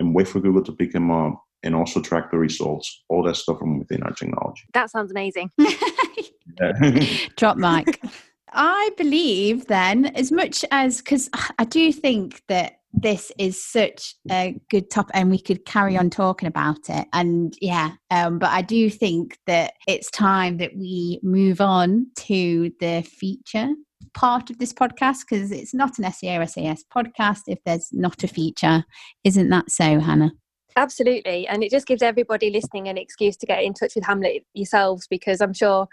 [0.00, 3.04] and wait for Google to pick them up and also track the results.
[3.08, 4.62] All that stuff from within our technology.
[4.72, 5.50] That sounds amazing.
[7.36, 8.02] Drop mic.
[8.52, 14.58] I believe then, as much as because I do think that this is such a
[14.70, 17.06] good topic and we could carry on talking about it.
[17.12, 22.72] And yeah um, but i do think that it's time that we move on to
[22.80, 23.68] the feature
[24.14, 28.28] part of this podcast because it's not an seo sas podcast if there's not a
[28.28, 28.84] feature.
[29.24, 30.32] Isn't that so hannah?
[30.76, 34.44] Absolutely and it just gives everybody listening an excuse to get in touch with hamlet
[34.54, 35.88] yourselves because i'm sure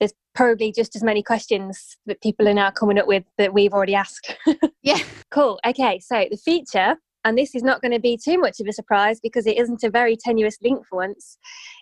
[0.00, 3.72] there's probably just as many questions that people are now coming up with that we've
[3.72, 4.36] already asked.
[4.84, 4.98] yeah.
[5.30, 5.58] Cool.
[5.66, 5.98] Okay.
[5.98, 9.18] So the feature, and this is not going to be too much of a surprise
[9.20, 11.38] because it isn't a very tenuous link for once,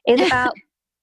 [0.06, 0.54] is about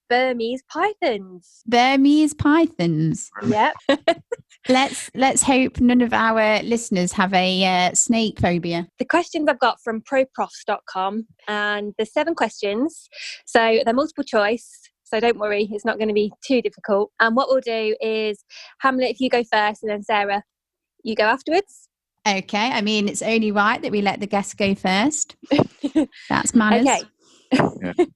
[0.08, 1.62] Burmese pythons.
[1.66, 3.30] Burmese pythons.
[3.46, 3.74] Yep.
[4.68, 8.88] let's let's hope none of our listeners have a uh, snake phobia.
[8.98, 13.08] The questions I've got from proprofs.com and the seven questions.
[13.46, 14.68] So they're multiple choice.
[15.04, 17.10] So don't worry, it's not going to be too difficult.
[17.20, 18.44] And what we'll do is,
[18.78, 20.44] Hamlet, if you go first, and then Sarah,
[21.02, 21.89] you go afterwards.
[22.26, 22.70] Okay.
[22.70, 25.36] I mean, it's only right that we let the guests go first.
[26.28, 26.86] That's manners.
[27.58, 28.06] Okay.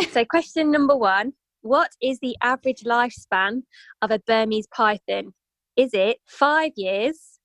[0.10, 3.62] so, question number one What is the average lifespan
[4.02, 5.32] of a Burmese python?
[5.76, 7.38] Is it five years,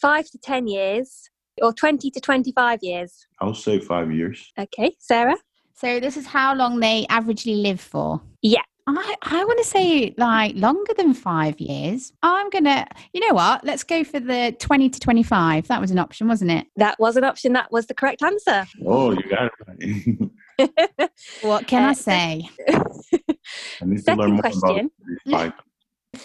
[0.00, 1.28] five to 10 years,
[1.60, 3.26] or 20 to 25 years?
[3.40, 4.52] I'll say five years.
[4.58, 4.96] Okay.
[4.98, 5.36] Sarah?
[5.74, 8.20] So this is how long they averagely live for.
[8.42, 8.62] Yeah.
[8.96, 12.12] I, I want to say like longer than five years.
[12.22, 13.64] I'm gonna, you know what?
[13.64, 15.68] Let's go for the 20 to 25.
[15.68, 16.66] That was an option, wasn't it?
[16.76, 17.52] That was an option.
[17.52, 18.66] That was the correct answer.
[18.86, 20.30] Oh, you got it.
[21.42, 22.48] what can uh, I say?
[22.70, 24.90] I need Second question.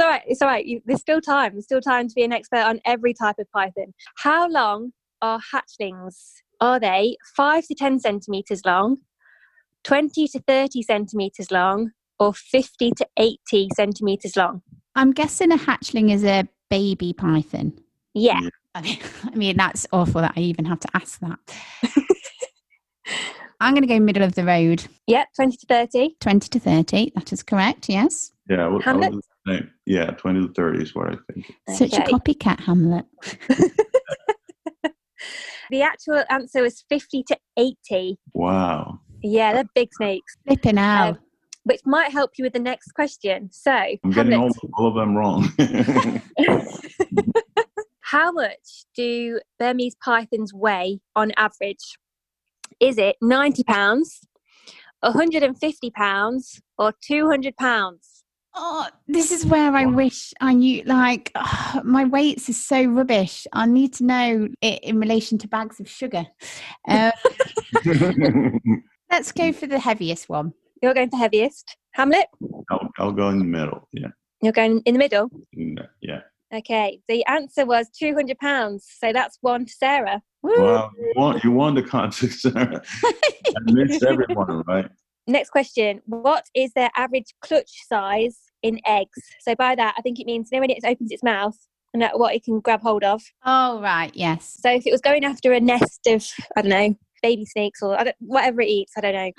[0.00, 0.22] all right.
[0.26, 0.66] It's all right.
[0.66, 1.52] You, there's still time.
[1.52, 3.94] There's still time to be an expert on every type of Python.
[4.18, 4.92] How long
[5.22, 6.14] are hatchlings
[6.60, 8.98] are they 5 to 10 centimetres long,
[9.88, 14.60] 20 to 30 centimetres long, or 50 to 80 centimetres long?
[14.94, 17.72] I'm guessing a hatchling is a baby python.
[18.12, 18.40] Yeah.
[18.74, 18.98] I
[19.34, 21.38] mean, that's awful that I even have to ask that.
[23.60, 24.84] I'm going to go middle of the road.
[25.06, 26.16] Yep, 20 to 30.
[26.20, 28.32] 20 to 30, that is correct, yes.
[28.46, 31.50] Yeah, I would, I yeah, 20 to 30 is what I think.
[31.70, 32.02] Such okay.
[32.02, 33.06] a copycat, Hamlet.
[35.70, 38.18] The actual answer was 50 to 80.
[38.32, 39.00] Wow.
[39.22, 40.36] Yeah, they're big snakes.
[40.46, 41.10] Flipping out.
[41.10, 41.18] Um,
[41.64, 43.50] which might help you with the next question.
[43.52, 45.48] So, I'm getting all, all of them wrong.
[48.00, 51.98] How much do Burmese pythons weigh on average?
[52.80, 54.20] Is it 90 pounds,
[55.00, 58.24] 150 pounds, or 200 pounds?
[58.54, 60.82] Oh, this is where I wish I knew.
[60.84, 63.46] Like, oh, my weights is so rubbish.
[63.52, 66.26] I need to know it in relation to bags of sugar.
[66.88, 67.10] Uh,
[69.10, 70.52] let's go for the heaviest one.
[70.82, 72.26] You're going for heaviest, Hamlet.
[72.70, 73.88] I'll, I'll go in the middle.
[73.92, 74.08] Yeah.
[74.40, 75.30] You're going in the middle.
[76.00, 76.20] Yeah.
[76.54, 78.86] Okay, the answer was two hundred pounds.
[78.98, 80.22] So that's one to Sarah.
[80.42, 82.40] Wow, you won, you won the contest.
[82.42, 82.80] Sarah.
[83.04, 84.88] I missed everyone, right?
[85.26, 89.18] Next question: What is their average clutch size in eggs?
[89.40, 91.56] So by that, I think it means you know when it opens its mouth
[91.92, 93.22] and what it can grab hold of.
[93.44, 94.56] Oh, right, yes.
[94.62, 97.98] So if it was going after a nest of I don't know baby snakes or
[97.98, 99.32] I don't, whatever it eats, I don't know.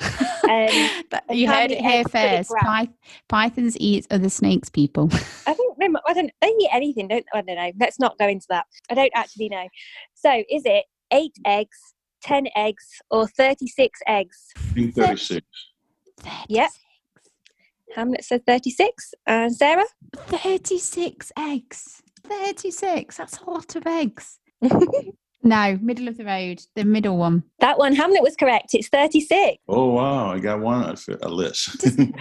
[0.50, 2.52] Um, you heard it here eggs it first.
[2.66, 2.94] Pyth-
[3.28, 5.10] pythons eat other snakes, people.
[5.48, 6.32] I think no, I don't.
[6.42, 7.42] They eat anything, don't I?
[7.42, 7.72] Don't know.
[7.80, 8.66] Let's not go into that.
[8.90, 9.68] I don't actually know.
[10.14, 11.78] So, is it eight eggs,
[12.22, 14.48] ten eggs, or thirty-six eggs?
[14.58, 15.46] I think 36.
[16.48, 16.70] Yep.
[17.96, 19.86] Hamlet said thirty-six, and Sarah.
[20.16, 22.02] 36 eggs.
[22.24, 23.18] 36.
[23.18, 24.40] That's a lot of eggs.
[25.42, 27.44] No, middle of the road, the middle one.
[27.60, 28.74] that one, Hamlet was correct.
[28.74, 29.58] It's thirty-six.
[29.70, 30.32] Oh, wow.
[30.32, 31.80] I got one at a list.
[31.82, 32.12] Doesn't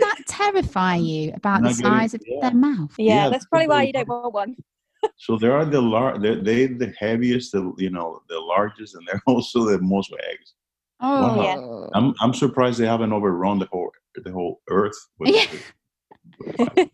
[0.00, 2.40] that terrify you about the Not getting- size of yeah.
[2.42, 2.92] their mouth?
[2.98, 4.56] Yeah, Yeah, that's probably why you don't want one.
[5.16, 9.06] so they are the lar- they they the heaviest, the you know, the largest, and
[9.06, 10.52] they're also the most eggs.
[11.00, 11.88] Oh, Yeah.
[11.98, 13.90] I'm I'm surprised they haven't overrun the whole
[14.22, 14.98] the whole earth.
[15.18, 16.84] With Yeah.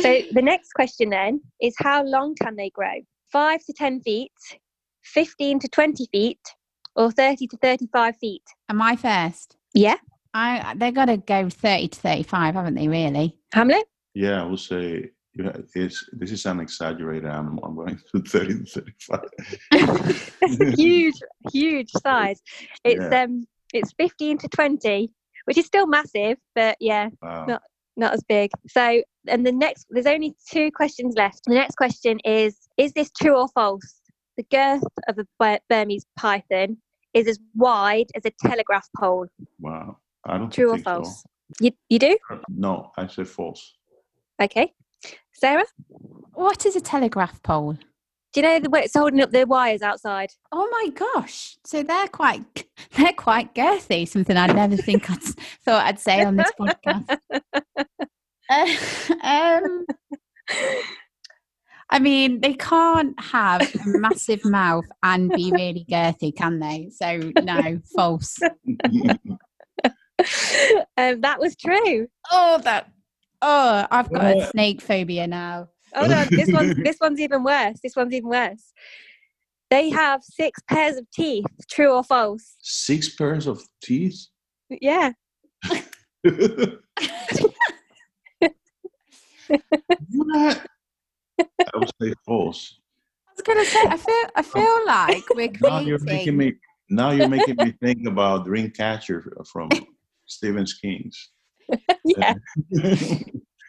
[0.00, 3.00] So the next question then is how long can they grow?
[3.30, 4.32] Five to ten feet,
[5.02, 6.40] fifteen to twenty feet,
[6.96, 8.42] or thirty to thirty-five feet?
[8.68, 9.56] Am I first?
[9.74, 9.96] Yeah,
[10.34, 13.36] I they got to go 30 to 35, haven't they, really?
[13.52, 13.84] Hamlet.
[14.14, 17.64] yeah, I will say yeah, it's this is an exaggerated animal.
[17.64, 19.20] I'm going to 30 to 35.
[19.72, 21.16] It's a huge,
[21.52, 22.40] huge size.
[22.84, 23.24] It's Yeah.
[23.24, 25.12] um, it's fifteen to twenty,
[25.44, 27.44] which is still massive, but yeah, Wow.
[27.46, 27.58] No.
[27.98, 28.50] Not as big.
[28.68, 31.40] So, and the next, there's only two questions left.
[31.46, 34.00] The next question is: Is this true or false?
[34.36, 36.78] The girth of a Burmese python
[37.12, 39.26] is as wide as a telegraph pole.
[39.60, 39.98] Wow.
[40.24, 40.94] I don't True or think so.
[40.94, 41.24] false?
[41.60, 42.16] You you do?
[42.30, 43.74] Uh, no, I say false.
[44.40, 44.72] Okay,
[45.32, 45.64] Sarah.
[46.34, 47.76] What is a telegraph pole?
[48.38, 50.30] Do you know the way it's holding up the wires outside?
[50.52, 51.56] Oh my gosh!
[51.64, 52.44] So they're quite
[52.96, 54.06] they're quite girthy.
[54.06, 55.20] Something I'd never think I'd
[55.64, 57.18] thought I'd say on this podcast.
[58.48, 58.76] Uh,
[59.24, 59.86] um,
[61.90, 66.90] I mean, they can't have a massive mouth and be really girthy, can they?
[66.92, 68.38] So no, false.
[68.44, 69.18] um,
[71.22, 72.06] that was true.
[72.30, 72.88] Oh, that.
[73.42, 75.70] Oh, I've got a snake phobia now.
[75.94, 77.78] Oh no, this one's this one's even worse.
[77.82, 78.72] This one's even worse.
[79.70, 81.46] They have six pairs of teeth.
[81.70, 82.56] True or false?
[82.60, 84.26] Six pairs of teeth?
[84.70, 85.12] Yeah.
[86.22, 86.80] what?
[91.40, 92.80] I would say false.
[93.28, 96.54] I was gonna say, I feel, I feel like we're Now you're making me.
[96.90, 99.68] Now you're making me think about Dreamcatcher from
[100.26, 101.30] Stephen King's.
[102.04, 102.34] Yeah.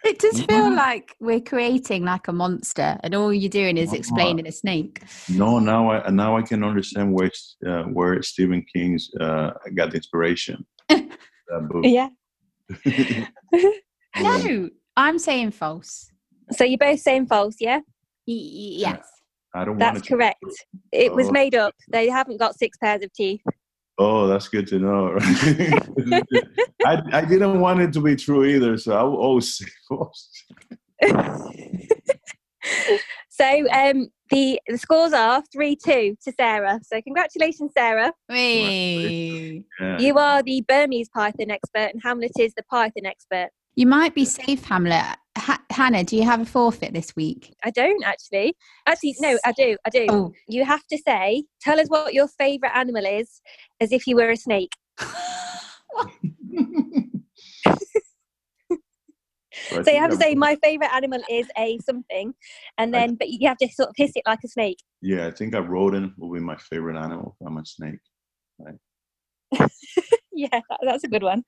[0.04, 4.47] It does feel like we're creating like a monster, and all you're doing is explaining
[4.47, 5.02] a snake.
[5.30, 7.30] no, now I now I can understand where
[7.68, 10.66] uh, where Stephen King's uh, got the inspiration.
[10.89, 11.10] that
[11.70, 11.84] book.
[11.84, 12.10] Yeah.
[14.20, 16.12] No, I'm saying false.
[16.52, 17.78] So you're both saying false, yeah?
[18.28, 19.08] Y- y- yes.
[19.54, 20.43] I don't That's it correct.
[20.91, 21.32] It was Oh.
[21.32, 21.74] made up.
[21.91, 23.41] They haven't got six pairs of teeth.
[24.02, 25.18] Oh, that's good to know.
[26.86, 30.30] I, I didn't want it to be true either, so I will always say false.
[33.30, 36.80] so um the the scores are three two to Sarah.
[36.82, 38.14] So congratulations, Sarah.
[38.30, 39.66] Wee.
[39.82, 39.97] Yeah.
[39.97, 43.50] You are the Burmese python expert and Hamlet is the python expert.
[43.80, 44.27] You might be mm.
[44.27, 45.05] safe, Hamlet.
[45.38, 47.55] Ha- Hannah, do you have a forfeit this week?
[47.63, 48.57] I don't actually.
[48.86, 49.77] Actually, no, I do.
[49.86, 50.05] I do.
[50.09, 53.39] Oh, You have to say, tell us what your favourite animal is,
[53.80, 54.73] as if you were a snake.
[59.71, 62.34] So I you have to say, my favourite animal is a something,
[62.77, 64.77] and I- then, but you have to sort of hiss it like a snake.
[65.01, 67.36] Yeah, I think a rodent will be my favorite animal.
[67.45, 67.99] I'm a snake.
[70.32, 71.43] yeah, that- that's a good one.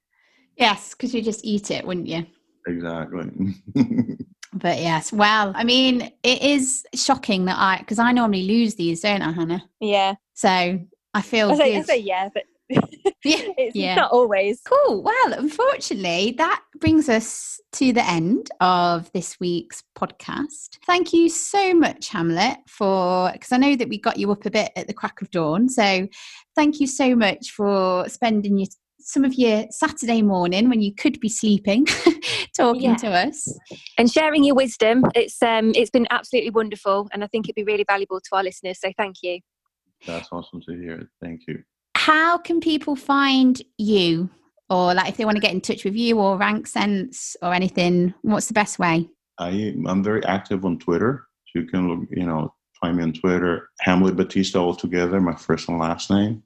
[0.58, 2.26] Yes, because you just eat it, wouldn't you?
[2.68, 3.56] Exactly.
[4.54, 9.00] But yes, well, I mean, it is shocking that I, because I normally lose these,
[9.00, 9.64] don't I, Hannah?
[9.80, 10.78] Yeah, So
[11.14, 11.88] I feel I say, I good.
[11.88, 12.44] say yeah, but
[13.24, 13.96] Yeah, it's yeah.
[13.96, 14.62] not always.
[14.66, 15.04] Cool.
[15.04, 20.78] Well, unfortunately, that brings us to the end of this week's podcast.
[20.86, 24.52] Thank you so much, Hamlet, for because I know that we got you up a
[24.52, 25.70] bit at the crack of dawn.
[25.70, 26.08] So
[26.56, 28.68] thank you so much for spending your
[29.04, 31.86] some of your Saturday morning when you could be sleeping
[32.56, 32.96] talking Yeah.
[32.98, 33.48] to us.
[33.98, 37.64] And sharing your wisdom, it's um, it's been absolutely wonderful, and I think it'd be
[37.64, 38.80] really valuable to our listeners.
[38.80, 39.40] So thank you.
[40.08, 41.10] That's awesome to hear.
[41.22, 41.64] Thank you.
[41.96, 44.30] How can people find you?
[44.70, 48.14] Or like if they want to get in touch with you or RankSense or anything,
[48.22, 49.10] what's the best way?
[49.38, 51.28] I I'm very active on Twitter.
[51.48, 55.68] So you can look, you know, find me on Twitter, Hamlet Batista altogether, my first
[55.68, 56.42] and last name.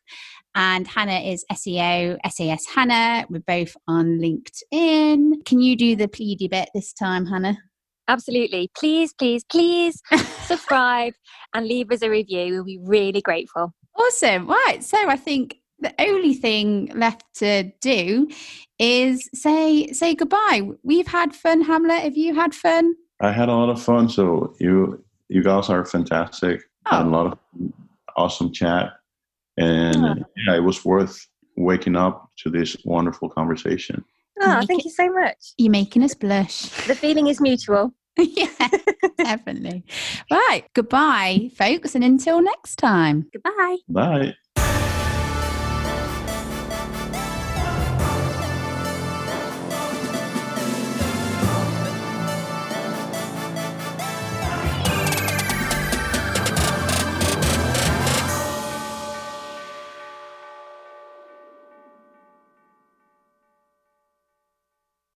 [0.55, 3.27] and Hannah is SEO SAS Hannah.
[3.29, 5.45] We're both on LinkedIn.
[5.45, 7.59] Can you do the pleady bit this time, Hannah?
[8.09, 8.71] Absolutely.
[8.77, 10.03] Please, please, please
[10.43, 11.15] subscribe
[11.55, 12.55] and leave us a review.
[12.55, 13.73] We'll be really grateful.
[13.97, 14.49] Awesome.
[14.49, 14.83] Right.
[14.83, 18.29] So I think the only thing left to do
[18.79, 20.71] is say say goodbye.
[20.83, 22.03] We've had fun, Hamlet.
[22.03, 22.95] Have you had fun?
[23.21, 24.09] I had a lot of fun.
[24.09, 26.63] So you you guys are fantastic.
[26.87, 26.97] Oh.
[26.97, 27.11] Had a oh.
[27.11, 27.39] lot of
[28.17, 28.93] awesome chat,
[29.57, 30.15] and oh.
[30.37, 31.27] yeah, it was worth
[31.57, 34.05] waking up to this wonderful conversation.
[34.41, 35.53] Oh, thank you so much.
[35.59, 36.63] You're making us blush.
[36.87, 37.93] The feeling is mutual.
[38.17, 38.49] yeah,
[39.19, 39.85] definitely.
[40.31, 40.65] Right.
[40.75, 43.29] Goodbye, folks, and until next time.
[43.33, 43.77] Goodbye.
[43.89, 44.35] Bye.